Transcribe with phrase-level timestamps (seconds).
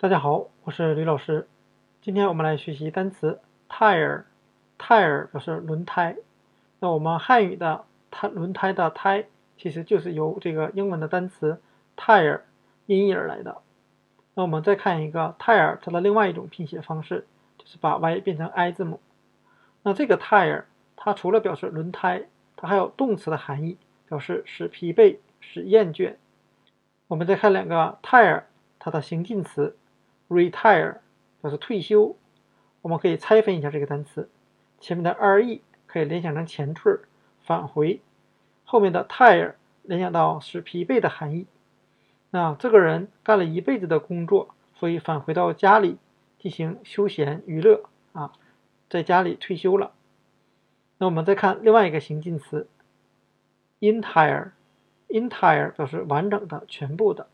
[0.00, 1.48] 大家好，我是吕老师。
[2.00, 6.14] 今天我们来学习单词 tire，tire 表示轮胎。
[6.78, 9.24] 那我们汉语的胎轮胎的胎，
[9.56, 11.60] 其实就是由这个英文的单词
[11.96, 12.42] tire
[12.86, 13.60] 音译而来的。
[14.34, 17.26] 那我们再看一个 tire，它的另外一种拼写方式，
[17.58, 19.00] 就是把 y 变成 i 字母。
[19.82, 20.62] 那这个 tire，
[20.94, 23.76] 它除了表示轮胎，它还有动词的含义，
[24.08, 26.14] 表示使疲惫、使厌倦。
[27.08, 28.44] 我们再看两个 tire，
[28.78, 29.74] 它的形近词。
[30.28, 30.98] Retire
[31.40, 32.16] 表示退休，
[32.82, 34.28] 我们可以拆分一下这个单词，
[34.78, 37.00] 前面的 re 可以联想成前缀、
[37.40, 38.00] 返回，
[38.64, 41.46] 后面的 tire 联想到使疲惫的含义。
[42.30, 45.96] 那这个人干了一辈子的工作，所以返回到家里
[46.38, 48.32] 进行休闲娱乐啊，
[48.90, 49.92] 在家里退休了。
[50.98, 52.68] 那我们再看另外一个形近词
[53.80, 57.28] ，entire，entire 表示完整的、全部的，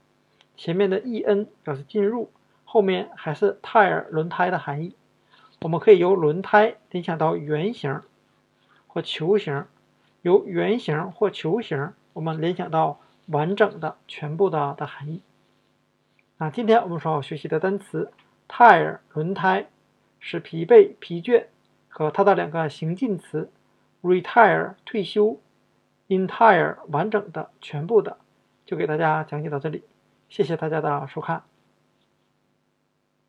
[0.57, 2.31] 前面的 en 表示进入。
[2.75, 4.97] 后面还是 tire 轮胎的含义，
[5.61, 8.01] 我们可以由轮胎联想到圆形
[8.89, 9.67] 或球形，
[10.23, 15.23] 由圆形或球形，我们联想到完整的、全部的的含义。
[16.39, 18.11] 那今天我们所要学习的单词
[18.49, 19.69] tire 轮胎，
[20.19, 21.45] 使疲惫、疲倦
[21.89, 23.53] 和它的两个形近词
[24.03, 25.39] retire 退休
[26.09, 28.17] ，entire 完整的、全部的，
[28.67, 29.85] 就给大家讲解到这里，
[30.29, 31.45] 谢谢大家的收看。